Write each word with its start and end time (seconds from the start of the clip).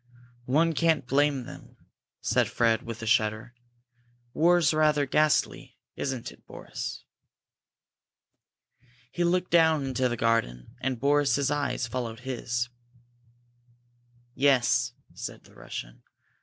"One 0.47 0.73
can't 0.73 1.05
blame 1.05 1.43
them," 1.43 1.77
said 2.21 2.49
Fred, 2.49 2.81
with 2.81 3.03
a 3.03 3.05
shudder. 3.05 3.53
"War's 4.33 4.73
rather 4.73 5.05
ghastly, 5.05 5.77
isn't 5.95 6.31
it, 6.31 6.43
Boris?" 6.47 7.03
He 9.11 9.23
looked 9.23 9.51
down 9.51 9.85
into 9.85 10.09
the 10.09 10.17
garden, 10.17 10.75
and 10.81 10.99
Boris's 10.99 11.51
eyes 11.51 11.85
followed 11.85 12.21
his. 12.21 12.69
"Yes," 14.33 14.93
said 15.13 15.43
the 15.43 15.53
Russian. 15.53 16.01